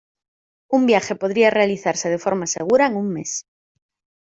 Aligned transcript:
Un 0.67 0.87
viaje 0.87 1.15
podría 1.15 1.51
realizarse 1.51 2.09
de 2.09 2.17
forma 2.17 2.47
segura 2.47 2.87
en 2.87 2.95
un 2.95 3.09
mes. 3.13 3.45